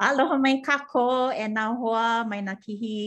[0.00, 2.98] Aloha mai kako e nā hoa mai nā kihi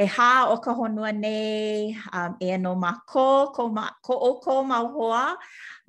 [0.00, 4.30] e hā o ka honua nei um, e no mā ko, ko, ma, ko o
[4.40, 5.34] ko mā hoa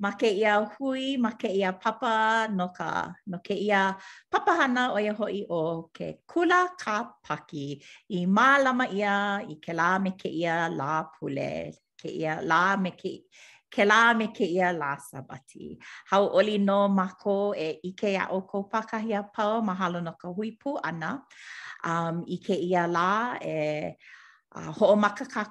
[0.04, 2.12] ma ke ia hui, ma ke ia papa
[2.58, 2.90] no, ka,
[3.26, 3.96] no ke ia
[4.30, 7.80] papahana o ia hoi o ke kula ka paki
[8.12, 9.16] i mālama ia
[9.48, 11.72] i ke lā me ke ia lā pule
[12.04, 15.76] ke ia lā me ke ia ke la me ke ia la sabati.
[16.10, 20.28] Hau oli no mako e ike ia o kou pakahi a pau, mahalo no ka
[20.36, 21.12] huipu ana.
[21.92, 23.54] Um, ike ia la e
[24.56, 25.44] uh, ho maka ka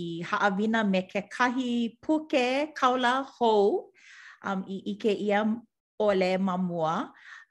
[0.00, 1.72] i haavina me ke kahi
[2.02, 2.46] puke
[2.78, 3.52] kaula ho
[4.46, 5.40] um, i ike ia
[6.06, 6.94] ole mamua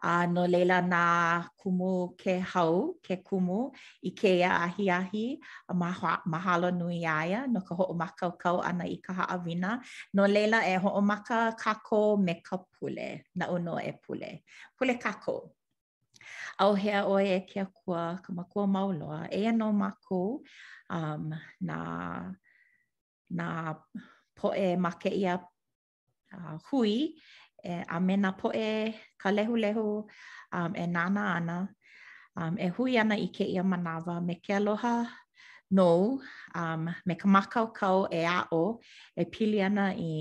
[0.01, 3.69] a uh, no leila nā kumu ke hau, ke kumu,
[4.01, 8.31] i ke ea ahi ahi, a maha, mahalo nui aia, no ka ho'o maka o
[8.41, 9.79] kau ana i ka haawina.
[10.13, 14.41] No leila e ho'o maka kako me ka pule, na uno e pule.
[14.79, 15.51] Pule kako.
[16.59, 20.39] Au hea oe e kia kua, ka makua mauloa, e no maku
[20.89, 22.25] um, na,
[23.29, 23.73] na
[24.35, 25.39] poe make ia
[26.33, 27.15] uh, hui,
[27.65, 29.79] e a me na poe ka lehu lehu
[30.55, 31.55] um, e nana ana
[32.37, 34.93] um, e hui ana i ke ia manawa me ke aloha
[35.71, 36.19] no
[36.55, 38.63] um, me ka makau kau e a o
[39.17, 40.13] e pili ana i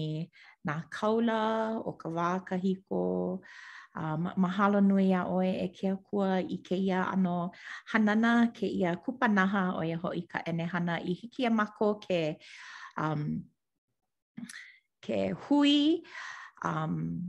[0.67, 1.43] na kaula
[1.85, 3.03] o ka wā ka hiko
[4.01, 7.51] um, mahalo nui a oe e kia kua i ke ia ano
[7.93, 10.39] hanana ke ia kupanaha o e hoi ka
[10.75, 12.37] hana i hiki a mako ke
[13.03, 13.45] um,
[15.07, 16.03] ke hui
[16.65, 17.23] um,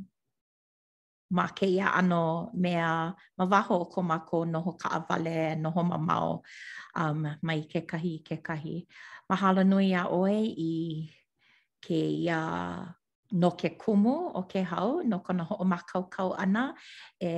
[1.30, 5.98] ma ke ia ano mea ma waho o ko mako noho ka awale, noho ma
[5.98, 6.42] mau
[6.98, 8.88] um, mai ke kahi ke kahi.
[9.30, 11.06] Mahalo nui a oe i
[11.86, 12.40] ke ia
[13.32, 16.74] no ke kumu o ke hau, no kona ho o makau kau ana,
[17.22, 17.30] e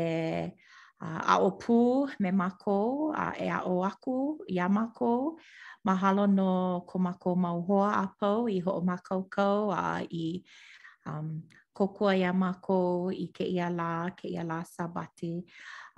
[1.03, 5.35] a o pū me mako, a e a o aku i a mako,
[5.83, 10.39] mahalo no ko mako mau hoa a pau i ho o makau kau a i
[11.05, 11.43] um,
[11.73, 15.33] kokua ia mākou i ke ia la, ke ia la sabati.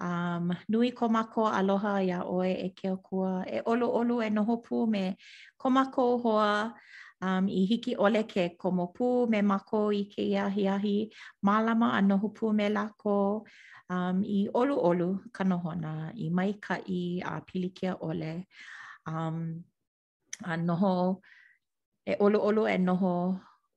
[0.04, 4.60] Um, nui ko mako aloha ia oe e ke okua, e olu olu e noho
[4.66, 5.04] pū me
[5.58, 6.48] ko mako hoa
[7.22, 10.98] um, i hiki ole ke komo pū me mako i ke ia hiahi,
[11.46, 13.16] malama a noho pū me lako
[13.90, 16.54] um, i olu olu kanohona i mai
[16.90, 18.46] i a pilikia ole.
[19.08, 19.64] Um,
[20.44, 21.22] a noho,
[22.06, 23.14] e olu olu e noho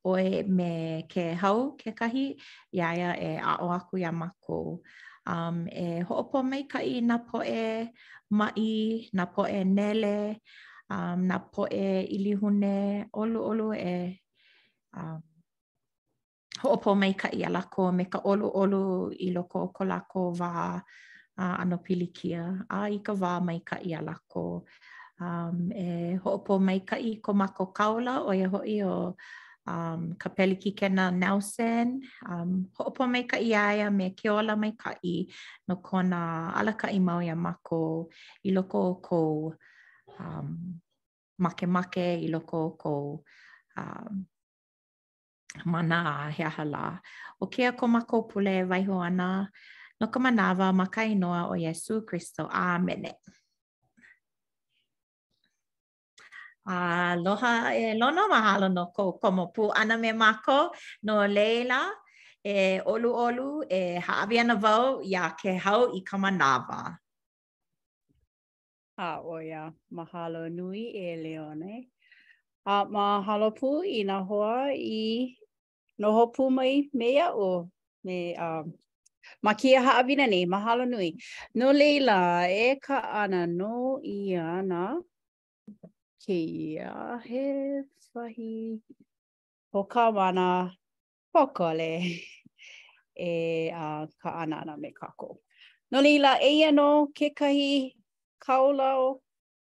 [0.09, 2.27] oe me ke hau ke kahi,
[2.73, 4.83] ia e a o aku ia mako.
[5.35, 7.91] Um, e hopo mai ka i na e
[8.31, 10.41] mai, na po e nele,
[10.95, 14.21] um, na po poe ilihune, olu olu e
[14.97, 15.19] um,
[16.63, 17.43] hopo mai ka i
[17.75, 18.83] ko me ka olu olu
[19.27, 20.81] i loko o kolako wā
[21.41, 22.63] uh, ano pilikia.
[22.71, 23.97] A i ka wā mai ka i
[24.29, 24.65] ko
[25.17, 29.17] Um, e hopo mai ka i ko mako kaula o e ho i o...
[29.67, 34.73] um, ka peli ki kena nausen um, ho'opo mai ka iaia me ke ola mai
[34.79, 35.27] ka i
[35.69, 38.09] no kona ala ka i mau ya mako
[38.47, 39.51] i loko o kou
[40.19, 40.81] um,
[41.37, 43.01] make make i loko o kou
[43.79, 44.25] um,
[45.67, 47.01] mana a he aha
[47.41, 49.51] O kea ko mako pule waiho ana
[50.01, 52.45] no ka manawa makai noa o Yesu Christo.
[52.49, 53.05] Amen.
[53.05, 53.15] Amen.
[56.67, 60.59] Aloha e lono mahalo no ko komo pu ana me mako
[61.07, 61.81] no leila
[62.53, 62.57] e
[62.91, 66.81] olu olu e haavi ana vau ia ke hau i kamanawa.
[68.99, 69.63] Ha oia,
[69.97, 71.75] mahalo nui e leone.
[72.67, 74.59] A mahalo pu i na hoa
[75.01, 75.39] i
[76.03, 77.71] noho pu mai mea o
[78.05, 78.63] me a uh,
[79.45, 81.09] ma kia haavi ni, mahalo nui.
[81.59, 82.19] No leila
[82.51, 84.83] e ka ana no i ana
[86.27, 87.43] ke kia he
[88.15, 88.81] wahi
[89.73, 90.75] o ka mana
[91.33, 92.03] pokole
[93.15, 93.31] e
[93.71, 95.39] a uh, ka anana me kako.
[95.95, 97.95] No lila e ia no ke kahi
[98.43, 99.23] kaulau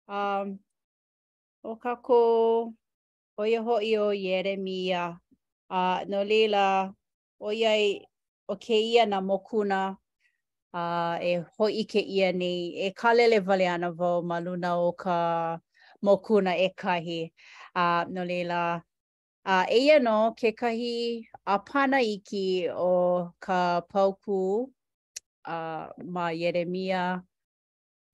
[0.07, 0.59] um,
[1.65, 2.21] o kako
[3.37, 5.17] o ia hoi o Yeremia.
[5.69, 6.93] Uh, no lila
[7.41, 8.05] o ia i e,
[8.47, 9.97] o e ke ia na mokuna
[10.77, 15.17] uh, e hoi ke ia ni e kalele vale ana vau maluna o ka...
[16.05, 17.31] mō kuna e kahi.
[17.75, 18.81] Uh, no leila,
[19.45, 24.69] uh, e no, ke kahi apana iki o ka pauku
[25.45, 27.21] uh, ma a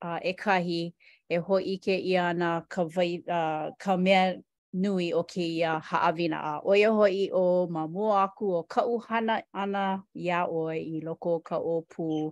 [0.03, 0.93] uh, e kahi
[1.29, 4.35] e ho ike i ana ka, vai, uh, ka mea
[4.73, 6.61] nui o ke ia haawina a.
[6.63, 11.41] O ia i o ma mua aku o ka uhana ana ia o i loko
[11.43, 12.31] ka opu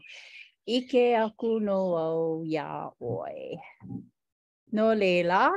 [0.68, 3.26] ike aku no au ia o
[3.86, 4.04] Mm.
[4.76, 5.56] no leila.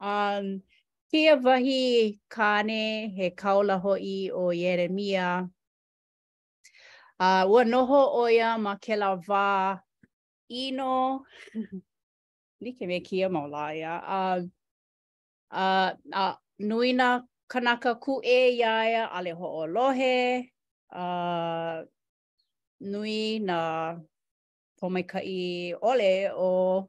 [0.00, 0.62] Um,
[1.10, 5.48] kia wahi kane he kaula ho i o Yeremia.
[7.20, 9.80] Uh, ua noho oia ma ke la wā
[10.48, 11.22] ino.
[12.60, 13.94] Ni ke me kia maula ia.
[14.18, 14.50] Um,
[15.52, 17.22] uh, uh, uh, nuina
[17.52, 20.48] kanaka ku e iaia ale ho o ah
[21.00, 21.84] Uh,
[22.80, 23.94] nui na
[24.80, 26.88] kai ole o...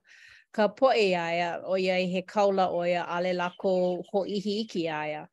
[0.55, 3.71] ka poe aia o ia i he kaula o ia ale lako
[4.09, 5.23] ho ihi iki aia.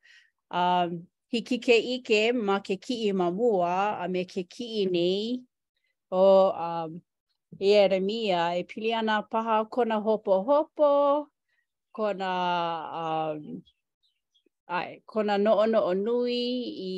[0.59, 3.73] Um, hiki ke ike ma ke kii ma mua
[4.03, 5.43] a me ke kii nei
[6.21, 6.23] o
[6.67, 6.91] um,
[7.59, 10.89] i ere mia e pili ana paha kona hopo hopo,
[11.95, 12.31] kona,
[13.03, 13.61] um,
[14.67, 16.43] ai, kona no ono o nui
[16.91, 16.95] i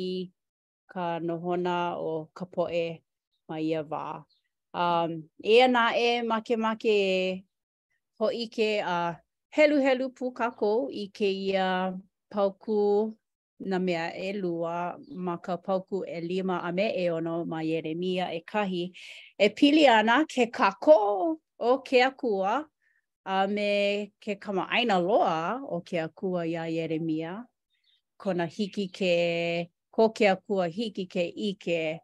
[0.92, 1.74] ka nohona
[2.10, 2.84] o ka poe
[3.48, 4.06] ma ia wā.
[4.80, 5.10] Um,
[5.54, 7.42] ea nā e make make e
[8.22, 9.14] ho ike a uh,
[9.50, 11.92] helu helu pu kako i ke ia
[12.30, 12.74] pauku
[13.70, 18.30] na mea e lua ma ka pauku e lima a me e ono ma Yeremia
[18.34, 18.84] e kahi
[19.38, 22.62] e pili ana ke kako o ke akua
[23.26, 27.34] a me ke kama aina loa o ke akua ia Yeremia
[28.18, 29.12] kona hiki ke
[29.90, 31.98] ko ke akua hiki ke ike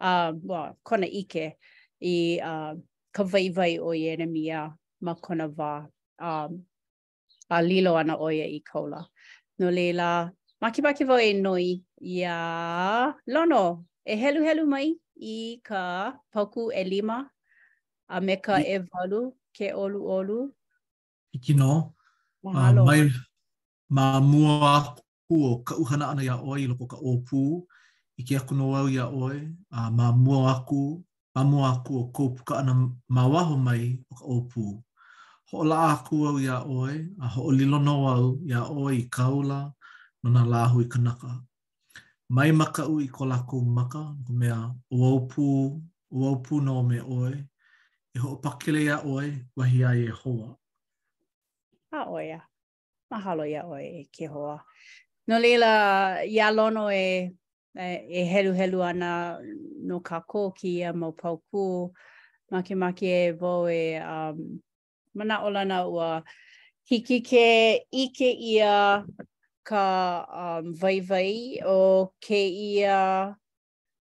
[0.00, 1.56] a uh, well, kona ike
[2.04, 2.14] i
[2.44, 2.74] uh,
[3.12, 4.68] ka vaivai o Yeremia.
[5.04, 5.72] ma kona wā.
[6.28, 6.52] Um,
[7.50, 9.00] a lilo ana oia i kaula.
[9.58, 10.08] No leila,
[10.62, 11.66] makibaki wau e noi
[12.00, 13.64] i a lono.
[14.06, 14.86] E helu helu mai
[15.32, 15.82] i ka
[16.34, 17.18] pauku e lima,
[18.08, 19.20] a me ka e walu
[19.56, 20.38] ke olu olu.
[21.34, 21.72] I kino,
[22.44, 23.02] uh, mai
[23.96, 27.40] ma mua aku o ka uhana ana ia oi loko ka opu,
[28.18, 29.38] i ke aku noau ia oi,
[29.76, 30.82] a uh, ma mua aku,
[31.34, 32.72] ma mua aku o kou ana
[33.14, 33.22] ma
[33.66, 34.66] mai o ka opu.
[35.52, 39.58] hoʻola aku au ia ʻoe a hoʻolilo no au iā ʻoe i kaula
[40.24, 41.28] no nā lāhu i kanaka.
[42.34, 44.56] Mai makaʻu i ko lākou maka, ko mea
[44.96, 45.46] uaupū,
[46.18, 50.48] uaupū no me ʻoe, i e hoʻopakele iā ʻoe wahi a Iehoa.
[51.92, 52.40] A ʻoe ia.
[53.12, 54.56] Mahalo ia ʻoe e ke hoa.
[55.28, 57.28] No lila, ia lono e,
[57.76, 59.36] e, e helu helu ana
[59.86, 61.92] no kākō ki ia mau paukū,
[62.50, 64.62] makemake e vau e um,
[65.14, 66.22] mana o lana ua
[66.90, 69.04] hiki ke ike ia
[69.62, 73.34] ka um, vai vai o ke ia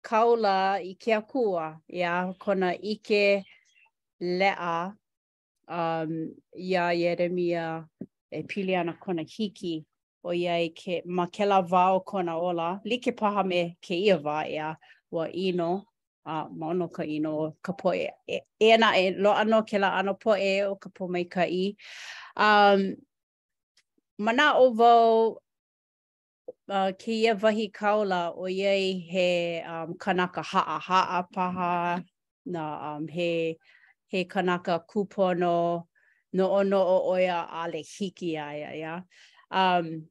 [0.02, 1.80] kaula i ke akua.
[1.88, 3.44] Ia kona ike
[4.20, 4.94] lea
[5.68, 7.86] um, ia Jeremia
[8.30, 9.84] e pili ana kona hiki
[10.24, 12.80] o ia i ke ma ke la vau kona ola.
[12.84, 14.76] Like paha me ke ia va ia
[15.10, 15.84] wa ino
[16.26, 18.06] a uh, maono ka ino ka poe.
[18.26, 21.42] E, e ana e lo ano ke la ano poe o ka po mai ka
[21.42, 21.64] i.
[22.46, 22.80] Um,
[24.24, 25.38] mana o vau
[26.76, 32.00] uh, ke ia vahi kaula o ye he um, kanaka ha haa pa ha
[32.46, 33.58] na um, he,
[34.08, 35.84] he kanaka kupono
[36.32, 39.04] no ono o oia ale hiki ya ia.
[39.50, 40.08] Um,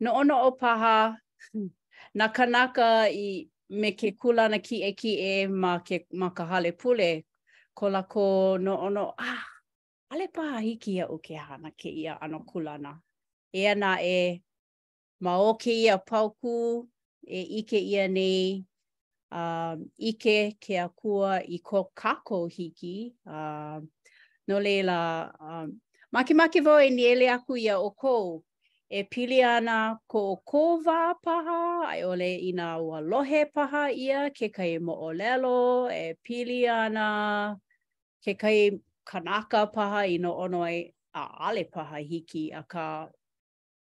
[0.00, 1.16] no ono o ha
[2.14, 6.72] na kanaka i me ke kulana ki e ki e ma, ke, ma ka hale
[6.76, 7.24] pule,
[7.74, 8.22] ko lako
[8.60, 9.44] no ono, ah,
[10.10, 12.98] ale pā hiki au ke hana ke ia ano kulana.
[13.54, 14.42] E ana e
[15.20, 16.88] ma o ke ia pauku,
[17.26, 18.64] e ike ia nei,
[19.30, 23.80] um, ike ke a kua i ko kako hiki, uh,
[24.48, 25.80] no leila, um,
[26.12, 28.42] Maki maki vau e ni ele aku ia o kou,
[28.90, 34.28] e pili ana ko ko wā paha, ai ole i nā ua lohe paha ia,
[34.34, 37.56] ke kai mo o lelo, e pili ana
[38.24, 38.70] ke kai
[39.06, 43.06] kanaka paha i no ono ai a ale paha hiki a ka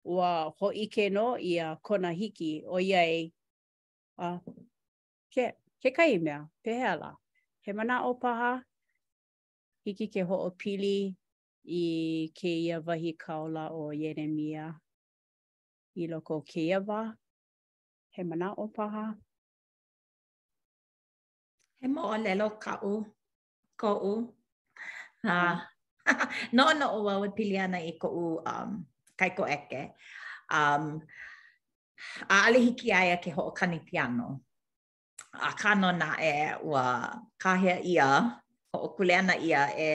[0.03, 3.21] ua hoike no i a kona hiki o ia e
[4.17, 4.39] a
[5.35, 5.51] ke,
[5.85, 7.13] ke kai mea, pehea la.
[7.61, 8.51] He mana o paha,
[9.87, 11.15] hiki ke ho o pili
[11.79, 14.35] i ke ia wahi kaula o Yeremia.
[14.35, 14.67] Yeremia.
[15.97, 17.01] i loko kia wā,
[18.13, 19.05] he mana o paha.
[21.81, 22.93] He mo o lelo ka u,
[23.77, 24.17] ko u.
[25.27, 25.57] Uh,
[26.59, 28.77] no no o wa wa e pili ana i ko u um,
[29.17, 29.81] kai ko eke.
[30.59, 30.85] Um,
[32.29, 34.27] a ale hiki aia ke ho o kani piano.
[35.49, 36.83] A kano na e wa
[37.43, 38.11] kahea ia,
[38.73, 39.89] ho o kuleana ia e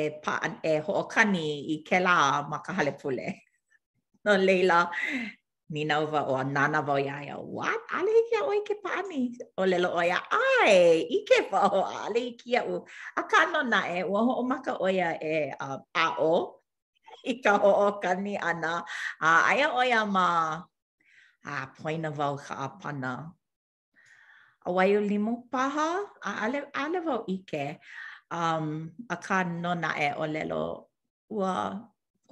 [0.00, 0.34] e pa
[0.68, 3.34] e ho kani i ke makahale ma pule.
[4.24, 4.86] no leila
[5.74, 9.90] ni nova o nana va ya ya what ale ki o ke pani o lelo
[9.98, 10.18] o ya
[10.62, 12.86] ai i ke va o ale ki o
[13.18, 16.60] a no na e o ho o maka o ya e uh, a o
[17.26, 18.84] i ka ho o ka ni ana
[19.18, 20.60] a uh, o ya ma
[21.42, 23.34] a uh, point of all ka na
[24.62, 25.90] a wai o limo paha
[26.22, 27.80] a ale ale va ike
[28.30, 28.66] um
[29.10, 29.16] a
[29.50, 30.62] no na e o lelo
[31.34, 31.74] ua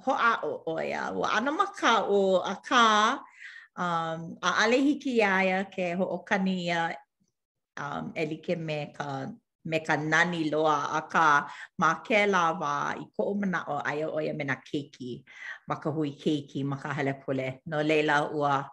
[0.03, 2.83] ho a o o ya wa ana ma ka o a ka
[3.77, 6.95] um a ale hiki ia ia ke ho o kani ia
[7.77, 9.29] um e like me ka
[9.65, 13.77] me ka nani loa a ka ma ke la wa i ko o mana o
[13.85, 15.23] ai o ya mena na keiki
[15.69, 18.65] ma ka hui keiki ma ka hele pole no leila ua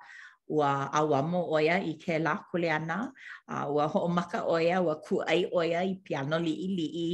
[0.49, 3.12] ua awa mo o ya i ke la kule ana
[3.49, 6.52] a ua ho o maka o ia ua ku ai o ya i piano li
[6.52, 7.11] i li i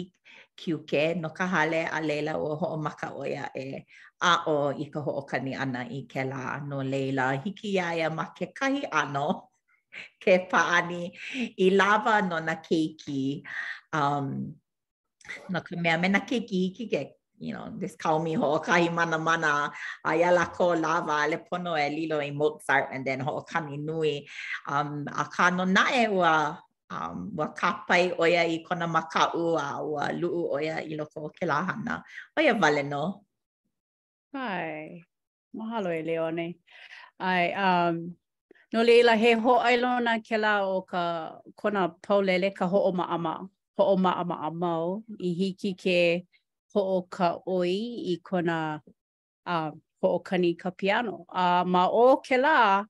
[0.56, 3.66] kiuke no ka hale a leila o ho o maka o ia e
[4.22, 7.94] a o i ka ho o kani ana i ke la no leila hiki ia
[7.98, 9.48] ia ma ke kahi ano
[10.22, 11.10] ke paani
[11.66, 13.42] i lava no na keiki
[13.92, 14.54] um,
[15.50, 17.02] no ka mea me na keiki hiki ke
[17.40, 19.70] you know, this kau mi ho o mana mana
[20.06, 23.42] a ia la ko lava le pono e lilo i Mozart and then ho o
[23.42, 24.26] kani nui
[24.68, 30.04] um, a ka no nae ua um, wa kapai oia i kona makau a wa
[30.20, 32.02] luu oia i loko o ke lahana.
[32.38, 33.24] Oia vale no?
[34.34, 35.00] Ai,
[35.56, 36.54] mahalo e Leone.
[37.20, 38.14] Ai, um,
[38.72, 43.04] no leila he ho ailona ke la o ka kona paulele ka ho o ma
[43.06, 43.48] ama.
[43.78, 45.98] Ho o ma ama a mau i hiki ke
[46.74, 47.72] ho o ka oi
[48.14, 48.80] i kona
[49.46, 51.24] um, ho o kani ka piano.
[51.32, 52.84] Uh, ma o ke la,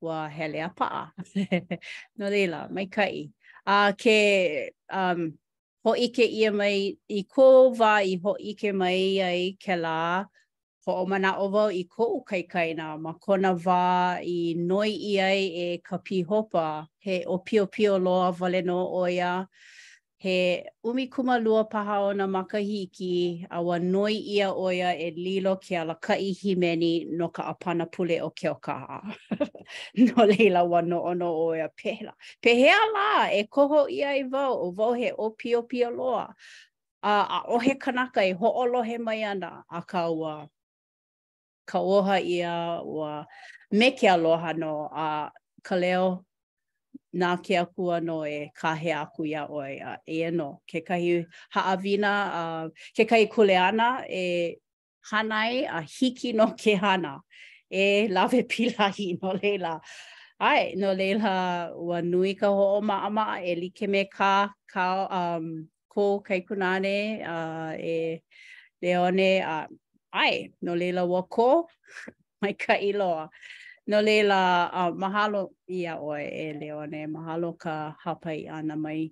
[0.00, 1.12] wa hele a paa.
[2.18, 3.14] no leila, Mai kai.
[3.70, 5.20] a ke um
[5.86, 6.74] ho ike ia mai
[7.20, 7.44] i ko
[7.80, 9.98] va i ho ike mai ai ke la
[10.86, 13.82] ho o mana o va i ko u kai kai na ma kona va
[14.34, 14.38] i
[14.72, 16.64] noi i ai e ka pi hopa
[17.08, 19.32] he o pio pio loa vale o ia
[20.20, 25.56] he umi kuma lua paha o na makahiki a wa noi ia oia e lilo
[25.56, 29.00] ke ala kai himeni no ka apana pule o ke o kaha.
[29.96, 32.12] no leila wa no ono oia pehla.
[32.44, 36.34] Pehea la e koho ia i vau o vau he o pio pio loa.
[37.02, 40.44] A, a ohe kanaka e ho'olo he mai ana a ka ua
[41.66, 43.24] ka oha ia ua
[43.72, 45.30] me ke aloha no a
[45.64, 46.24] ka leo
[47.12, 50.80] na ke e aku ano e ka he aku ya o ya e no ke
[50.86, 54.56] kahi haawina a uh, ke kahi kuleana e
[55.10, 57.18] hanai a hiki no ke hana
[57.70, 59.80] e lawe pilahi no leila
[60.38, 65.66] ai no lela wa nui ka ho ma ama e like me ka ka um
[65.90, 68.22] ko kai kunane a uh, e
[68.82, 69.66] leone a uh,
[70.14, 71.66] ai no lela wa ko
[72.40, 73.26] mai ka iloa
[73.90, 79.10] No lela uh, mahalo ia oe e leone, mahalo ka hapai ana mai.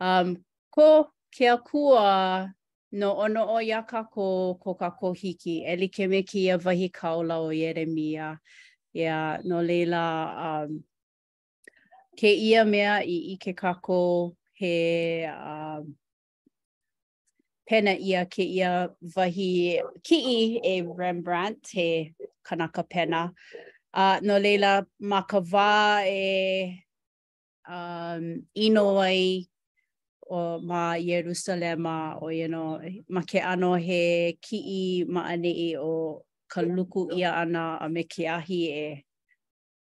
[0.00, 0.42] Um,
[0.74, 2.50] ko ke akua
[2.90, 6.90] no ono o ia kako ko kako hiki, e li ke me ki a vahi
[6.90, 8.38] kaula o e Jeremia
[8.96, 10.82] Ia, no lela um,
[12.18, 15.94] ke ia mea i ike kako he um,
[17.64, 22.12] pena ia ke ia vahi ki i e Rembrandt, he
[22.44, 23.30] kanaka pena.
[23.98, 25.20] a uh, no leila ma
[26.04, 26.84] e
[27.68, 29.48] um, inoi
[30.30, 31.86] o ma Jerusalem
[32.20, 36.22] o you know, ma ke ano he ki i ma ane i o
[36.52, 38.88] kaluku ia ana a me ke ahi e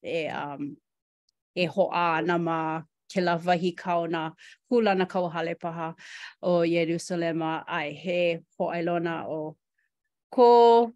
[0.05, 0.77] e, um,
[1.57, 2.81] e hoa ana ma
[3.12, 4.29] ke la vahi kao na
[4.69, 5.95] hulana hale paha
[6.43, 9.55] o Jerusalem ai he hoailona o
[10.29, 10.91] ko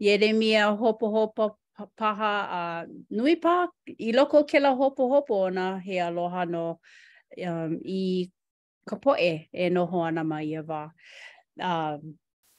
[0.00, 1.58] Yeremia hopo hopo
[1.96, 2.34] paha
[2.82, 3.66] a nui pa
[3.96, 6.80] i loko ke la hopo hopo ona he aloha no
[7.46, 8.30] um, i
[8.88, 10.82] ka poe e noho ana mai e wā.
[11.60, 12.14] Um,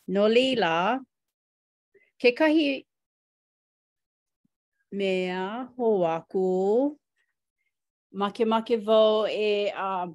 [0.07, 0.99] no lila,
[2.21, 2.85] ke kahi
[4.91, 6.97] mea ho aku
[8.13, 10.07] make make vo e a uh,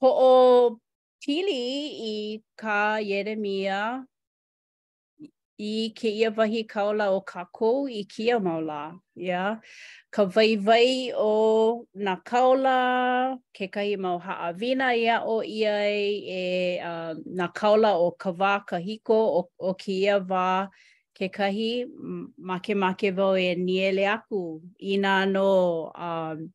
[0.00, 0.80] ho o
[1.22, 1.60] pili
[2.08, 4.04] i ka Jeremia
[5.60, 8.96] i ke ia wahi kaula o kākou i kia maula.
[9.16, 9.58] Yeah.
[10.14, 17.52] Ka vaivai o nā kaula, ke kahi mau haa ia o ia e uh, nā
[17.52, 20.68] kaula o ka wā ka hiko o, o ke ia wā
[21.14, 21.86] ke kahi
[22.38, 26.52] make make vau e niele aku i nā no um,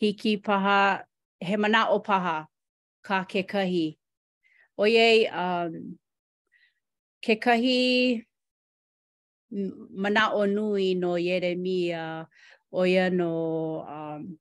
[0.00, 1.04] hiki paha,
[1.38, 2.48] he mana o paha
[3.04, 3.96] ka ke kahi.
[4.76, 5.96] Oiei, um,
[7.22, 7.38] ke kahi...
[7.38, 8.26] Kekahi
[9.90, 12.26] mana o nui no Yeremia
[12.72, 14.38] o ia no um,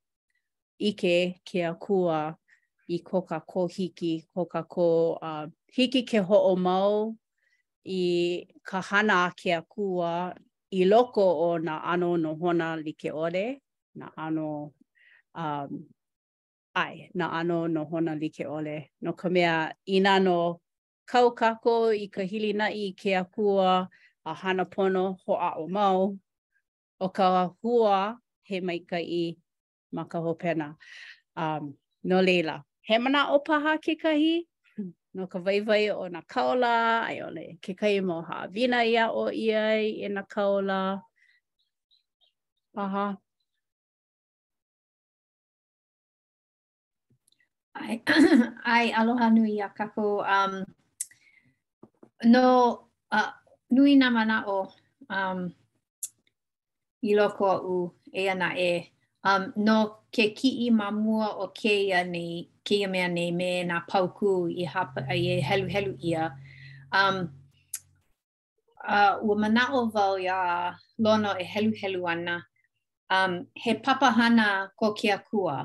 [0.79, 2.35] ike ke akua
[2.89, 7.13] i ko ko hiki, ko ka ko uh, hiki ke ho o mau
[7.85, 10.33] i ka hana ke akua
[10.71, 13.59] i loko o na ano no hona li ke ore,
[13.95, 14.71] na ano
[15.35, 15.85] um,
[16.75, 18.89] ai, na ano no hona li ke ole.
[19.03, 20.59] No ka mea inano
[21.07, 23.87] kau kako i ka hilina i ke akua,
[24.25, 26.17] a hana pono ho a o mau
[26.99, 29.35] o ka hua he mai ka i
[29.91, 30.75] ma ka hopena.
[31.35, 31.73] Um,
[32.03, 34.43] no leila, he mana o paha ke kahi?
[35.13, 39.27] No ka vaivai o na kaola, ai ole, ke kahi mo ha vina ia o
[39.27, 41.01] iai e na kaola.
[42.75, 43.17] Paha.
[47.75, 47.99] Ai,
[48.75, 50.23] ai aloha nui a kako.
[50.23, 50.63] Um,
[52.23, 53.31] no, uh,
[53.75, 54.57] nui na mana o
[55.29, 55.39] um
[57.09, 57.77] i loko u
[58.19, 58.73] e ana e
[59.31, 59.77] um no
[60.15, 62.31] ke ki i mamua o ke ia nei
[62.65, 64.31] ke ia mea nei me na pauku
[64.63, 66.23] i hapa ai e helu helu ia
[67.01, 67.17] um
[68.95, 70.37] uh, ua mana o vau ia
[71.03, 72.35] lono e helu helu ana
[73.17, 73.31] um
[73.63, 74.47] he papahana
[74.79, 75.55] ko ke akua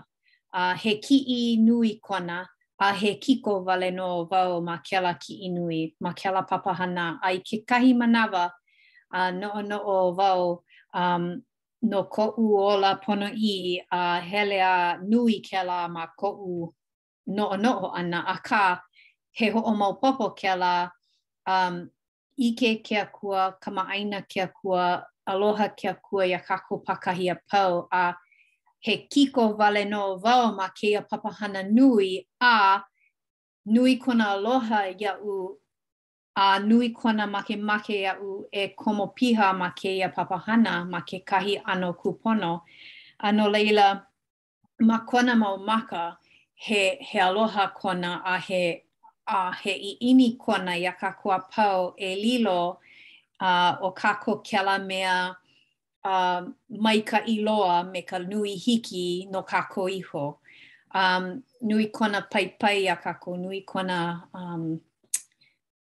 [0.59, 2.39] uh, he ki i nui kona
[2.79, 7.65] a he kiko wale no wau ma kela ki inui, ma kela papahana, ai ke
[7.67, 8.51] kahi manawa
[9.13, 11.43] a uh, noo noo um,
[11.83, 16.75] no ko u ola pono i a uh, hele a nui kela ma ko u
[17.27, 18.83] noo noo ana a ka
[19.33, 20.91] he ho o maupopo kela
[21.47, 21.89] um,
[22.37, 27.89] ike kia kua, kama aina kia kua, aloha kia kua ia kako pakahi a pau
[27.93, 28.13] a uh,
[28.81, 32.83] he kiko vale no vao ma ke ia papahana nui a
[33.67, 35.37] nui kona aloha ia u
[36.37, 41.01] a nui kona make make ia u e komo piha ma ke ia papahana ma
[41.01, 42.61] ke kahi ano kupono.
[43.19, 44.07] Ano leila,
[44.81, 46.19] ma kona mau maka
[46.55, 48.83] he, he aloha kona a he,
[49.27, 52.77] a he i ini kona ia kakua pau e lilo
[53.41, 55.35] uh, o kako kela mea
[56.85, 60.41] maikaʻi loa me ka nui hiki no kākou iho.
[60.95, 64.81] Um, nui kona paipai a kākou, nui kona um,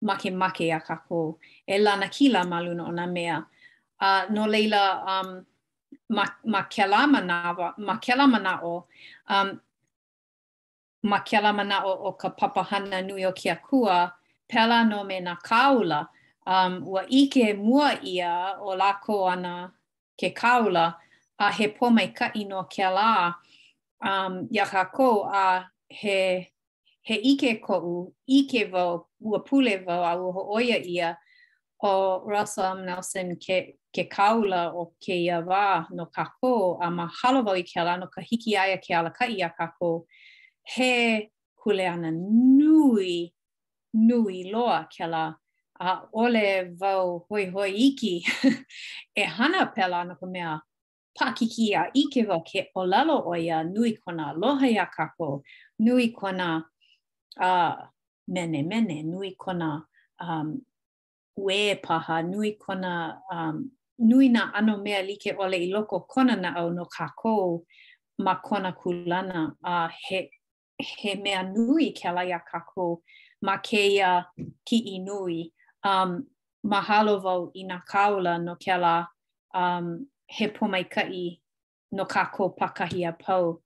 [0.03, 1.37] makemake a kākou.
[1.67, 3.43] E lana kila malu no na nā mea.
[4.01, 5.45] Uh, no leila, um,
[6.09, 8.83] ma, ma kela manawa, ma kela manao,
[9.29, 9.59] um,
[11.03, 14.11] ma kela manao o ka papa hana nui o kia kua,
[14.49, 16.09] pela no me na kaula,
[16.45, 19.71] um, ua ike mua ia o lako ana
[20.17, 20.95] ke kaula
[21.39, 23.35] a he po mai ka ino ke ala
[24.01, 26.47] um ya ka ko a he
[27.03, 27.95] he ike ko u
[28.29, 31.11] ike vo u pule vo a u ho ia
[31.83, 35.39] o Russell Nelson ke ke kaula o ke ia
[35.91, 38.91] no ka ko a ma halo vo i ke ala no ka hiki ia ke
[38.95, 40.05] ala ka ia ka ko
[40.63, 43.33] he kule ana nui
[43.93, 45.35] nui loa ke ala
[45.79, 48.23] a ole vau hoi hoi iki
[49.15, 50.59] e hana pela ana ka mea
[51.19, 55.43] pakiki a ike vau ke o lalo ia nui kona loha ia kako,
[55.79, 56.63] nui kona
[57.39, 57.75] a uh,
[58.27, 59.83] mene mene, nui kona
[60.19, 60.61] um,
[61.37, 66.53] ue paha, nui kona um, nui na ano mea like ole i loko kona na
[66.55, 67.63] au no kako
[68.19, 70.31] ma kona kulana a uh, he,
[70.79, 73.01] he mea nui ke la ia kako
[73.41, 74.25] ma keia
[74.65, 75.51] ki i nui.
[75.91, 76.11] um,
[76.71, 78.73] mahalo vau i nga kaula no ke
[79.61, 81.39] um, he pomaikai
[81.91, 83.61] no ka ko pakahi a pau.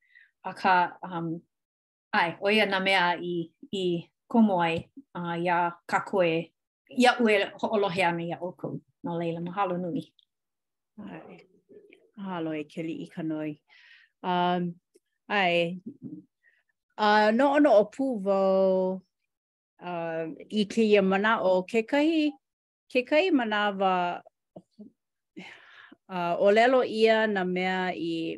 [0.45, 1.39] A um,
[2.13, 3.83] ai, oia na mea i, i
[4.31, 4.75] komoai
[5.15, 6.51] uh, ia ka e
[6.97, 8.79] ia ue hoolohe ana ia oku.
[9.03, 10.13] No leila, mahalo nui.
[10.97, 11.45] Ai,
[12.17, 13.59] mahalo e keli i ka noi.
[14.23, 14.75] Um,
[15.29, 15.77] ai,
[16.97, 17.85] uh, no no o
[18.23, 19.01] vau,
[19.87, 22.31] uh, i ke ia mana o ke kahi,
[22.91, 23.93] ke kahi mana wa
[26.11, 26.51] uh, o
[26.83, 28.37] ia na mea i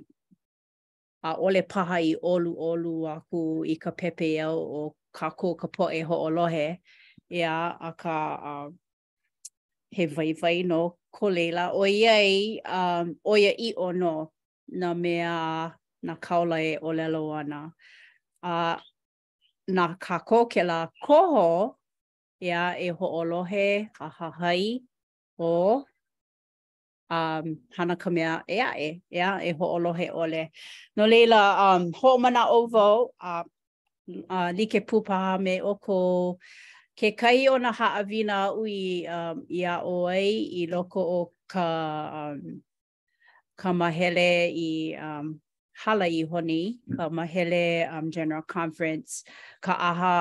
[1.24, 5.90] a ole paha i olu olu aku i ka pepe iau o kako ka po
[5.90, 6.78] e ho olohe
[7.30, 8.18] ia a ka
[8.50, 8.70] uh,
[9.92, 14.32] he vai vai no ko leila o ia i um, o ia i o no
[14.68, 15.38] na mea
[16.02, 17.62] na kaula e olelo lelo ana.
[18.42, 18.78] Uh,
[19.74, 21.50] na ka kō ke la koho
[22.48, 23.06] ia e ho
[23.46, 24.64] ha ha hai
[25.40, 25.86] o
[27.12, 27.46] um,
[27.78, 30.50] hana ka mea e ae, ia e ho ho'olohe ole.
[30.96, 31.38] No leila,
[31.76, 33.44] um, ho mana o vo uh,
[34.08, 36.38] um, uh, like pūpaha me oko
[36.98, 42.62] ke kai ona ha avina ui um, ia o ai i loko o ka, um,
[43.58, 45.40] ka mahele i um,
[45.86, 46.98] hala i honi mm.
[46.98, 49.24] ka mahele um, general conference
[49.62, 50.17] ka aha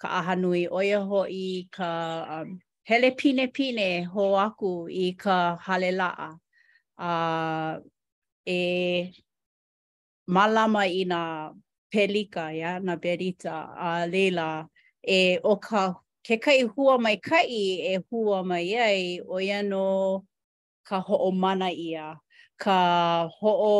[0.00, 1.88] ka aha nui o ia hoi ka
[2.36, 2.56] um,
[2.88, 6.32] hele pine pine ho aku i ka hale laa a
[7.08, 7.72] uh,
[8.48, 8.60] e
[10.34, 11.22] malama i na
[11.92, 14.48] pelika ya yeah, na berita a uh, leila
[15.02, 15.82] e o ka
[16.26, 19.86] ke kai hua mai kai e hua mai ai o ia no
[20.88, 22.06] ka ho'omana ia
[22.62, 22.76] ka
[23.40, 23.76] ho'o...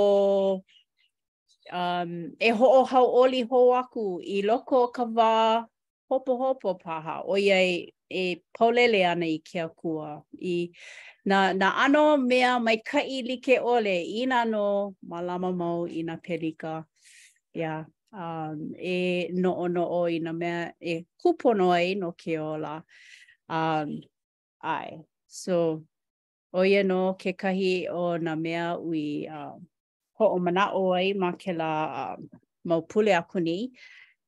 [1.72, 4.00] um, e ho o hau oli ho aku
[4.36, 5.66] i loko o ka wā
[6.10, 10.22] hopo hopo paha o ia e, e paulele ana i kia kua.
[10.42, 10.70] I
[11.24, 16.02] na, na ano mea mai ka kai ke ole i na no malama mau i
[16.02, 16.84] na pelika.
[17.54, 17.84] ya yeah.
[18.12, 22.82] um, e no o no o i na mea e kupono ai no ke ola.
[23.48, 24.00] Um,
[24.62, 25.82] ai, so
[26.52, 29.56] o ia no ke kahi o na mea ui uh,
[30.18, 31.70] ho o mana o ai ma ke la
[32.18, 32.26] um,
[32.68, 33.70] mau pule aku ni.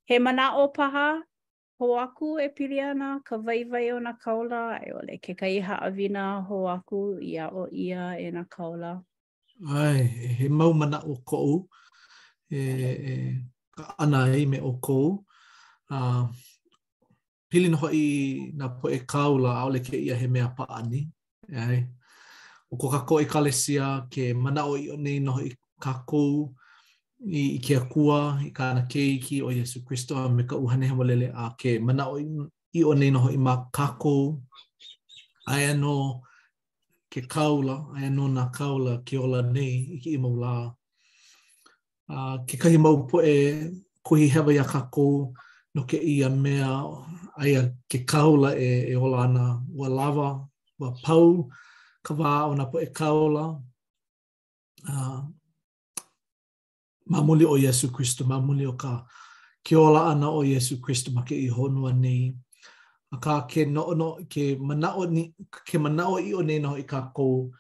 [0.06, 1.22] He mana o paha
[1.78, 5.74] ho aku e pili ana ka vaivai o na kaula e ole ke kai ha
[5.88, 8.92] avina ho aku ia o ia e na kaola.
[9.80, 10.00] Ai,
[10.38, 11.66] he mau mana o kou,
[12.50, 12.58] e,
[13.12, 13.14] e,
[13.76, 15.08] ka ana ai me o kou.
[15.90, 16.24] Uh,
[17.50, 18.04] pili noho i
[18.58, 21.00] na po e kaula a ole ke ia he mea paani.
[21.66, 21.78] Ai.
[22.72, 26.52] O ko kako e kalesia ke mana o i o nei noho i kakou
[27.30, 31.04] i, i ke akua, i ka ana keiki o Yesu Christo, me ka uhane hama
[31.04, 32.16] lele a ke mana o
[32.74, 34.24] i, o nei noho i ma kakou,
[35.52, 35.94] ai anō
[37.12, 40.54] ke kaula, ai anō nā kaula ke ola nei i ki imau lā.
[42.10, 43.36] Uh, ke kahi mau po e
[44.06, 45.30] kuhi hewa ia kakou,
[45.74, 46.70] no ke ia mea
[47.40, 47.52] ai
[47.90, 50.30] ke kaula e, e ola ana ua lava,
[50.80, 51.44] ua pau,
[52.04, 53.44] ka wā o nā po e kaula,
[54.90, 55.20] uh,
[57.08, 59.06] mamuli o Yesu Christu, mamuli o ka
[59.64, 62.34] ke ola ana o Yesu Christo ma ke i honua nei.
[63.12, 65.32] A ka ke no no ke manao, ni
[65.66, 67.50] ke manao i o nei no i ka ko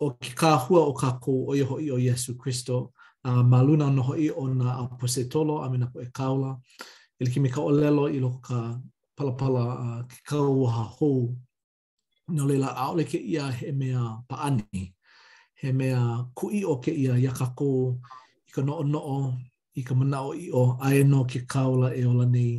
[0.00, 2.92] o ke ka hua o ka ko o iho i o Yesu Christu.
[3.26, 6.56] ma luna maluna no i o na a posetolo a mena po e kaula.
[7.20, 8.78] Ele ki me ka olelo i lo ka
[9.18, 11.34] palapala uh, ke kaua ha hou.
[12.28, 14.94] No leila a ole ke ia he mea paani.
[15.54, 17.98] He mea kui o ke ia yakako.
[17.98, 18.06] Ia
[18.56, 19.16] ka noo noo,
[19.78, 22.52] i ka manao i o, ae no ke kaula e ola nei,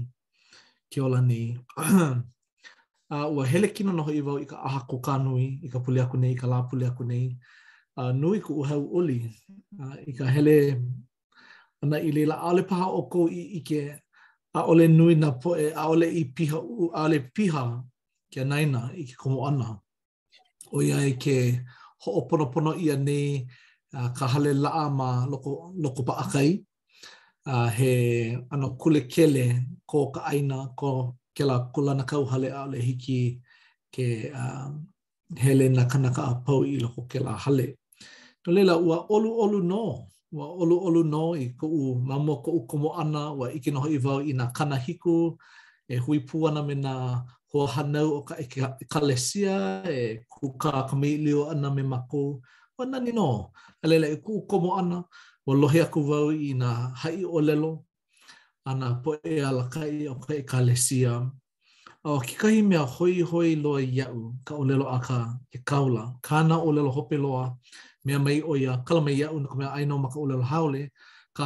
[0.94, 1.46] ke ola nei.
[1.84, 6.32] uh, ua hele kino noho i vau i ka aha kanui, i ka puliaku nei,
[6.38, 7.26] i ka la lā puliaku nei.
[8.00, 9.20] Uh, nui ku uhau uli,
[9.84, 10.58] uh, i ka hele,
[11.82, 13.82] ana i leila aole paha o kou i ike,
[14.54, 17.64] a ole nui na poe, a ole i piha, u, a ole piha
[18.32, 19.70] kia naina i ke komo ana.
[20.76, 21.38] O ia i ke
[22.06, 23.28] ho'oponopono ia nei,
[23.96, 26.64] uh, ka hale laa ma loko, loko pa akai.
[27.48, 27.92] Uh, he
[28.52, 32.80] ano kule kele ko ka aina ko ke la kula na kau hale a ole
[32.82, 33.40] hiki
[33.94, 34.76] ke uh,
[35.38, 37.80] hele na kanaka a pau i loko ke la hale.
[38.46, 40.08] No leila ua olu olu no.
[40.36, 43.88] Ua olu olu no i ko u mamo ko u komo ana wa ike noho
[43.88, 45.38] i vau i na hiku,
[45.88, 51.48] e hui puana me na hoa hanau o ka e ka e kuka ka meilio
[51.50, 52.42] ana me mako
[52.78, 53.52] o nani no
[53.84, 54.98] alele ku komo ana
[55.48, 56.70] o lohe aku vau i na
[57.02, 57.74] hai o lelo
[58.70, 61.14] ana po e ala kai o kai ka lesia
[62.06, 65.20] o ki kahi mea hoi hoi loa iau ka o lelo aka
[65.52, 67.58] e kaula kana o lelo hope loa
[68.06, 70.84] mea mai o ia kala mai iau na ka mea aino maka o lelo haole
[71.38, 71.46] ka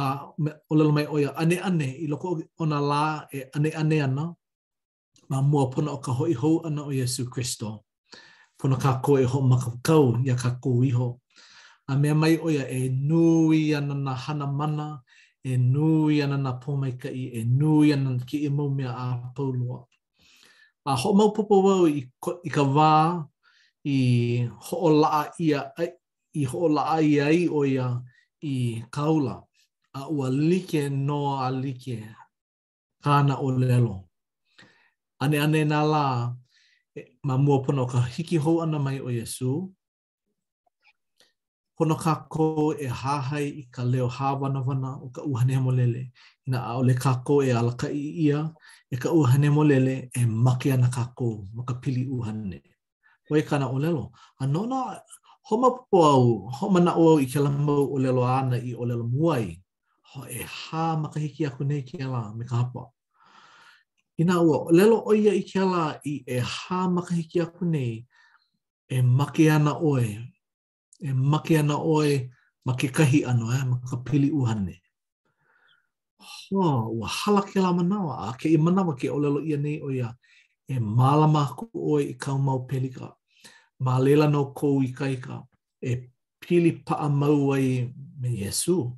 [0.70, 2.26] o lelo mai o ia ane ane i loko
[2.60, 3.02] o na la
[3.38, 4.24] e ane ane ana
[5.30, 7.68] ma mua pona o ka hoi hou ana o Yesu Christo
[8.58, 11.21] pona ka koe ho maka kau ia ka kou iho
[11.92, 14.86] A mea mai oia e nui ana na hana mana,
[15.44, 19.78] e nui ana na pomaikai, e nui ana ki e mau mea a pauloa.
[20.88, 22.00] A ho mau popo wau i,
[22.48, 22.92] i ka wā,
[23.84, 23.98] i
[24.66, 25.60] ho laa ia,
[26.32, 27.86] i ho laa ia i oia
[28.40, 28.54] i
[28.96, 29.36] kaula.
[29.98, 31.94] A ua like no a like
[33.04, 33.98] kāna o lelo.
[35.22, 36.04] Ane ane nā lā,
[36.98, 39.74] e, ma mua pono ka hiki hou ana mai o Yesu,
[41.78, 42.44] pono kako
[42.76, 46.02] e hahai i ka leo hawana wana o ka uhane lele.
[46.46, 48.40] Ina au le kako e alaka i ia
[48.90, 52.58] e ka uhane mo lele e make ana kako ma ka pili uhane.
[53.30, 54.04] O e kana olelo,
[54.42, 54.80] anona
[55.46, 59.46] homa po au, homa na o i ke lamau olelo ana i olelo muai,
[60.12, 62.82] ho e hā makahiki aku nei ke la me ka hapa.
[64.20, 67.92] Ina ua, o ia i ke la i e hā makahiki aku nei
[68.94, 70.06] e make ana oe
[71.02, 72.30] e maki ana oe
[72.66, 74.78] ma ke kahi ano, eh, ma ka pili uhane.
[76.22, 79.90] Hoa, ua hala ke la manawa, a ke i manawa ke olelo ia nei o
[79.90, 80.14] ia,
[80.70, 83.10] e malama ku oe i kau mau pelika,
[83.82, 85.38] ma lela no kou i ka,
[85.82, 85.92] e
[86.40, 87.90] pili paa mau ai
[88.22, 88.94] me Yesu.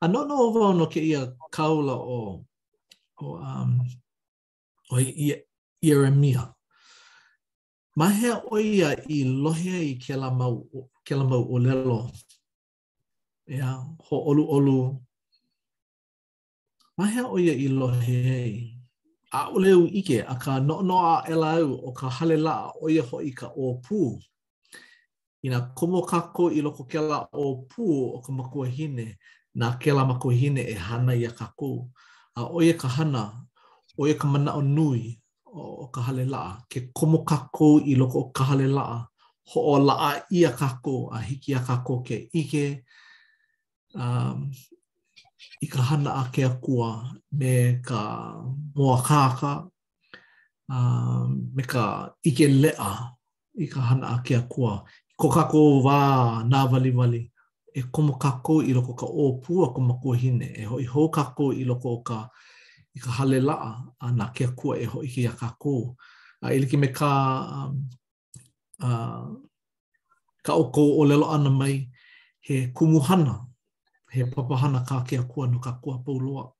[0.00, 2.44] A no no ova no ke ia kaula o,
[3.20, 3.80] o, um,
[4.92, 4.96] o
[5.82, 6.53] Jeremiah.
[7.96, 10.66] Mahea oia i lohe i kela mau,
[11.04, 12.10] kela mau o lelo.
[13.46, 13.78] Ia,
[14.08, 15.06] ho olu olu.
[16.98, 18.74] Mahea oia i lohe i.
[19.32, 23.02] A uleu ike, a ka no no a ela au o ka hale la oia
[23.02, 24.18] ho i ka o pū.
[25.44, 27.82] I na komo kako i loko kela o pu
[28.16, 29.18] o ka makua hine,
[29.54, 31.90] na kela makua hine e hana i a kako.
[32.34, 33.42] A oia ka hana,
[33.98, 35.20] oia ka mana o nui,
[35.54, 36.60] o, o ka hale laa.
[36.68, 39.06] Ke komo kako i loko o ka hale laa.
[39.52, 42.84] Ho o laa i a kako, a hiki a kako ke ike.
[43.94, 44.50] Um,
[45.62, 48.34] I ka hana a ke akua me ka
[48.74, 49.68] moa kāka.
[50.68, 52.90] Um, me ka ike lea
[53.62, 54.80] i ka hana a ke akua.
[55.18, 57.20] Ko kako wā nā wali wali.
[57.76, 60.48] E komo kako i loko ka ōpua komo kohine.
[60.58, 62.18] E ho hou kako i loko ka...
[62.24, 62.30] Kua
[62.94, 63.68] i ka hale laa
[64.00, 65.74] a nā kia kua e hoi ki a kā kō.
[66.46, 67.10] A ili ki me ka,
[67.70, 67.80] um,
[68.88, 69.26] uh,
[70.46, 71.88] ka o kō o lelo ana mai
[72.46, 73.46] he kumuhana,
[74.12, 76.52] he papahana ka kia kua no kā kua pauloa.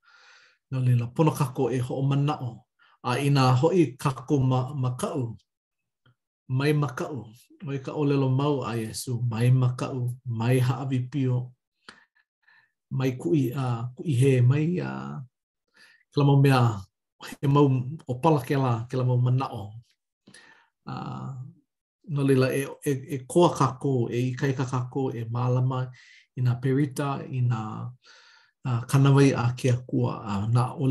[0.73, 2.67] Nā lila, pono kā kō e hoa manao.
[3.05, 5.37] A i nā hoi kā kō ma, ma kau,
[6.49, 7.29] mai ma kau.
[7.69, 11.53] Oi ka o lelo mau a Yesu, mai ma kau, mai haavi pio,
[12.93, 15.19] mai kui, uh, kui he, mai uh,
[16.15, 16.61] ke la mau mea
[17.45, 17.67] e mau
[18.13, 19.49] o pala ke la ke la mau mana
[20.87, 21.33] Uh,
[22.13, 25.79] no lila e, e, e koa kako, e ikai ka kako, e maalama,
[26.37, 27.61] i nga perita, i nga
[28.69, 30.85] uh, kanawai a ke a kua a uh, nga o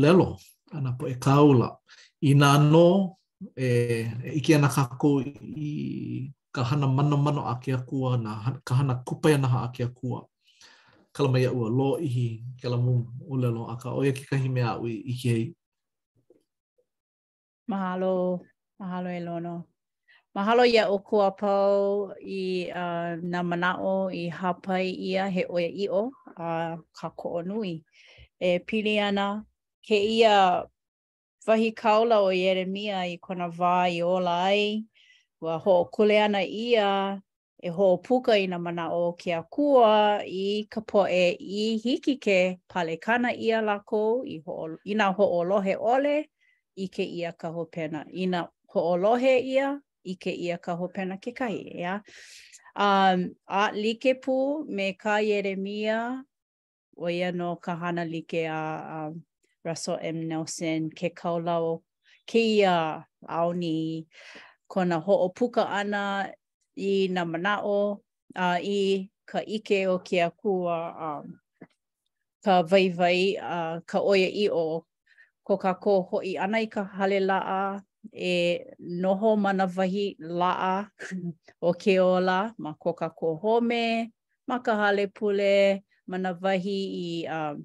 [0.74, 1.68] a nga po e kaula.
[2.26, 2.88] I nga no,
[3.54, 3.68] e,
[4.26, 5.10] e iki ana kako
[5.70, 5.70] i
[6.54, 8.32] ka hana mano mano a ke kua, na,
[8.66, 10.18] ka hana kupaya na ha a ke kua.
[11.16, 12.26] kala mai ua lo i hi
[12.60, 12.92] ke la o
[13.32, 15.44] u lelo a ka oia ki kahi mea ui i ki ei.
[17.70, 18.14] Mahalo,
[18.80, 19.54] mahalo e lono.
[20.36, 22.42] Mahalo ia o kua pau i
[22.82, 26.02] uh, na manao i hapai ia he oia i o
[26.44, 27.74] a uh, ka ko onui.
[28.50, 29.26] E pili ana
[29.86, 30.36] ke ia
[31.46, 34.62] wahi kaula o Yeremia i kona vā i ola ai.
[35.42, 36.88] Wa ho kule ana ia
[37.64, 42.58] e ho puka i na mana o ke akua i ka poe i hiki ke
[42.68, 46.28] pale kana ia lako i ho ina ho olohe ole
[46.76, 50.88] i ke ia ka ho pena ina ho olohe ia i ke ia ka ho
[50.92, 52.00] pena ke kai ya yeah?
[52.76, 56.20] um a like pu me ka Jeremia
[57.00, 58.44] o ia no ka hana like a
[59.08, 59.24] um,
[59.64, 61.80] Russell M Nelson ke kaulao
[62.28, 64.04] ke ia auni
[64.68, 66.28] kona ho opuka ana
[66.76, 68.00] i nā manao
[68.34, 71.32] a uh, i ka ike o ke akua a um,
[72.44, 74.82] ka vaivai a uh, ka oia i o
[75.44, 77.80] ko ka ko hoi ana i ka hale laa
[78.12, 78.58] e
[79.02, 80.86] noho mana vahi laa
[81.68, 84.10] o ke ola ma ko ka ko home
[84.48, 87.62] ma ka hale pule mana vahi i a um, uh,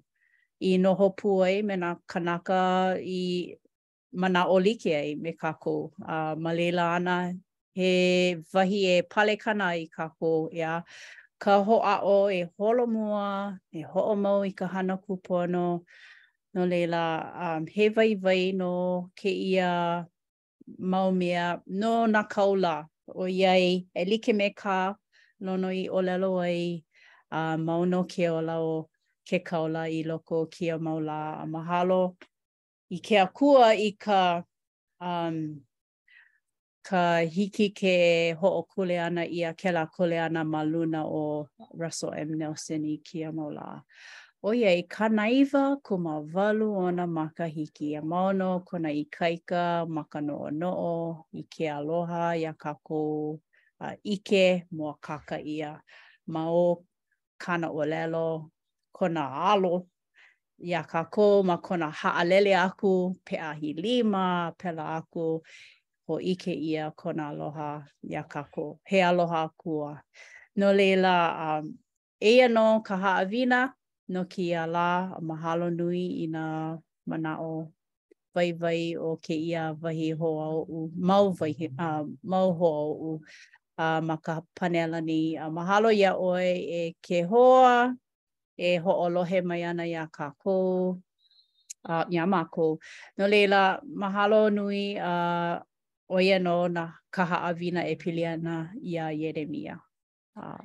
[0.62, 2.62] i noho puai me na kanaka
[3.02, 3.56] i
[4.14, 5.76] mana olike ai me ka ko
[6.08, 7.16] a uh, malela ana
[7.80, 10.84] he wahi e pale kana i ka hō, ia.
[11.44, 15.66] Ka ho a o e holo mua, e ho o mau i ka hana kupono,
[16.54, 17.04] no leila,
[17.46, 20.06] um, he vai vai no ke ia
[20.78, 24.96] mau mea, no na kaula o iai, e like me ka
[25.40, 26.84] nono i o lelo ai,
[27.32, 28.90] a uh, mau ke o lao
[29.28, 32.16] ke kaula i loko kia maula a mahalo.
[32.92, 34.44] I ke akua i ka
[35.00, 35.62] um,
[36.90, 41.46] ka hiki ke ho'o kule ana ia ke la kule ana ma luna o
[41.78, 42.34] Russell M.
[42.34, 43.84] Nelson ki kia maula.
[44.42, 50.18] Oiei, ka naiva kuma walu ona maka hiki a e maono kona i kaika maka
[50.22, 53.38] noo noo i ke aloha i a kako
[53.86, 55.78] uh, ike mua kaka ia
[56.28, 56.82] ma o
[57.38, 58.50] kana o lelo
[58.98, 59.86] kona alo
[60.66, 65.44] i a kako ma kona haalele aku pe ahi lima pela aku
[66.10, 68.80] o ike ia kona aloha ia kako.
[68.86, 70.02] He aloha kua.
[70.56, 71.74] No leila, um,
[72.20, 73.74] e no ka haawina
[74.10, 77.72] no ki a la mahalo nui i nga mana o
[78.34, 82.94] vai vai o ke ia vahi hoa o u, mau, vai, uh, mau hoa o
[83.10, 83.22] u
[83.78, 84.18] a uh, ma
[84.58, 87.96] panela ni a uh, mahalo ia oe e ke hoa
[88.58, 90.98] e ho olohe mai ana ia ka ko
[91.86, 92.78] a uh, ia ma ko
[93.18, 95.56] no leila mahalo nui a uh,
[96.10, 99.76] oia no na kaha awina e piliana ana i a Yeremia.
[100.42, 100.58] Uh,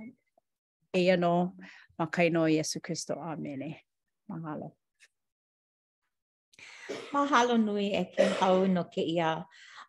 [0.99, 1.53] e no,
[1.99, 3.13] ma kaino o Yesu Christo.
[3.31, 3.69] Amene.
[4.31, 4.69] Mahalo.
[7.13, 9.31] Mahalo nui e ke hau no ke ia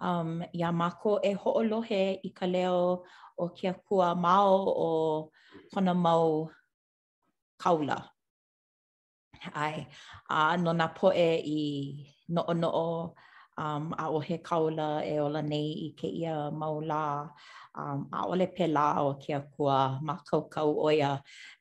[0.06, 3.02] um, ia mako e ho'o lohe i ka leo
[3.36, 4.54] o kia kua mao
[4.88, 5.30] o
[5.74, 6.50] kona mau
[7.62, 7.98] kaula.
[9.54, 9.86] Ai,
[10.28, 11.60] a no na poe i
[12.34, 13.14] no noo
[13.62, 17.02] um, a o he kaula e ola nei i ke ia maula
[17.78, 21.10] um, a ole pe la o ke akua ma kau kau oia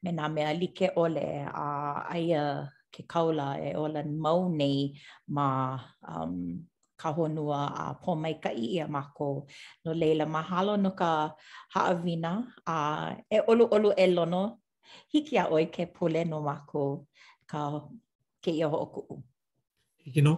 [0.04, 1.26] me na mea like ole
[1.68, 2.44] a aia
[2.94, 4.80] ke kaula e ola mau nei
[5.36, 5.46] ma
[6.12, 6.36] um,
[7.02, 8.86] ka honua a po mai ka i ia
[9.18, 9.30] ko
[9.86, 11.10] no leila mahalo no ka
[11.74, 12.32] haawina
[12.76, 14.44] a e olu olu e lono
[15.14, 16.38] hiki a oi ke pule no
[16.72, 16.84] ko
[17.48, 17.64] ka
[18.44, 19.02] ke ia ho oku.
[20.04, 20.36] Hiki no.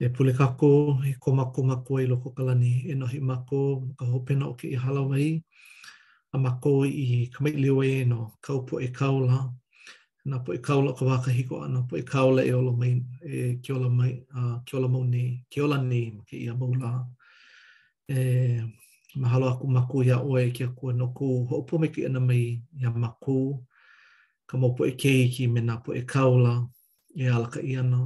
[0.00, 4.48] E pule kako e i ko mako mako loko kalani e nohi mako ka hopena
[4.50, 5.02] o ke i hala
[6.32, 9.50] A mako i kamai liu e no ka po e kaula.
[10.24, 12.94] Na po e kaula ka waka hiko ana po e kaula e ola mai
[13.26, 15.42] e ke ola mai a uh, ke ola mau nei.
[15.50, 17.06] Ke ola nei ke ia maula.
[18.08, 18.14] E,
[19.18, 21.44] mahalo aku mako ia oe ki a kua noko.
[21.50, 23.00] Ho upo me ke ana mai ia mako.
[23.00, 23.36] Ia mako.
[24.50, 26.54] ka mopo e keiki me nā po e kaula,
[27.14, 28.00] e ala ka iana,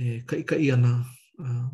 [0.00, 0.92] e ka ika iana,
[1.42, 1.66] uh,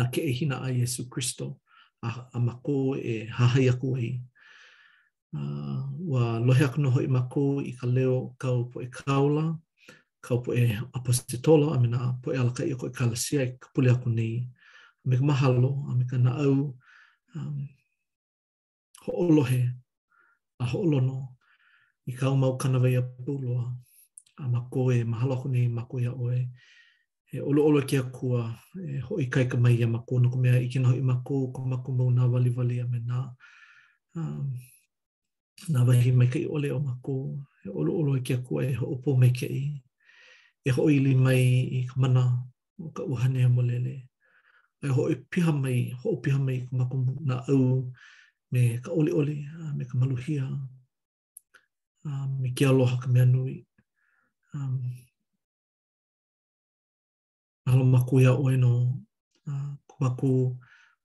[0.00, 1.60] na ke e hina a Yesu Christo,
[2.02, 4.10] a, a mako e hahai aku ai.
[5.36, 9.52] Uh, wa lohe aku noho i mako i ka leo kau po e kaula,
[10.24, 13.68] kau po e apostitolo, a mena po e i ka iako e kalasia i ka
[13.76, 14.48] pule aku nei.
[15.04, 16.72] A me mahalo, a me ka naau,
[17.36, 17.68] um,
[19.04, 19.76] ho'olohe,
[20.56, 21.35] a ho'olono, a
[22.06, 23.62] i kau mau kanawai a pūloa,
[24.42, 26.38] a ma koe, mahalo hune i ma koe a oe,
[27.34, 28.42] e olo olo ki a kua,
[28.96, 31.50] e hoi kai ka mai a ma koe, nuku mea i kina hoi ma koe,
[31.52, 33.18] ko ma mau nā wali wali a me nā,
[34.16, 34.54] um,
[35.72, 37.34] nā wahi mai kai ole o ma koe,
[37.66, 39.82] e olo olo ki a kua, e ho opo mai kai,
[40.64, 41.42] e hoi li mai
[41.80, 42.22] i ka mana,
[42.80, 43.96] o ka uhane a molele,
[44.84, 47.90] e hoi piha mai, hoi piha mai ka ma koe na au,
[48.52, 50.44] me ka ole ole, me ka me ka maluhia,
[52.06, 53.56] um, i ke aloha ka mea nui.
[54.54, 54.78] Um,
[57.64, 58.72] mahalo maku ia oe no
[59.50, 60.30] uh, ku aku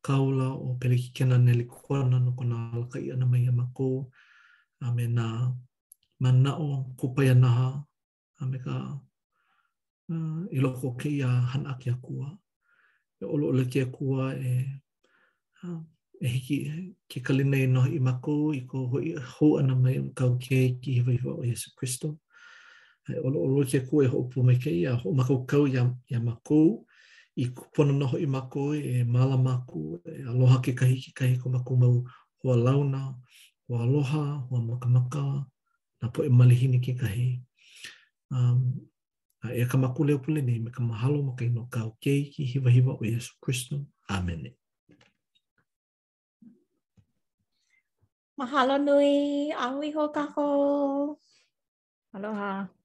[0.05, 3.87] kaula o pele ki kena nele kona no kona alaka i ana mai amako maku
[4.85, 5.25] a me um, nā
[6.23, 6.67] mana o
[6.99, 7.69] kupai anaha
[8.41, 8.75] a me um, ka
[10.13, 12.27] uh, iloko e ke ia hana ki a kua.
[13.21, 14.51] E olo ole ki a kua e
[15.63, 15.81] um,
[16.21, 16.57] e hiki
[17.09, 20.59] ke kalina e noho i mako i ko hoi hou ana mai o kau ke
[20.83, 22.17] ki hewa hewa o Yesu Christo.
[23.09, 26.19] E olo olo ke ku e hoopu mai ke ia ho mako kau ia, ia
[26.19, 26.85] mako
[27.37, 31.49] i kupona noho i mako e mala mako e aloha ke kahi ki kahi ko
[31.49, 31.95] mako mau
[32.43, 33.01] hoa launa,
[33.67, 35.25] hoa aloha, hoa makamaka,
[36.01, 37.27] na po e malihini ke kahi.
[38.29, 38.77] Um,
[39.49, 42.69] e ka mako leo pule ni me ka mahalo maka ino kau ke ki hiva
[42.69, 43.81] hiva o Yesu Christo.
[44.09, 44.53] Amen.
[48.41, 49.51] Mahalo nui.
[49.63, 50.41] Aui ho kako.
[52.13, 52.80] Aloha.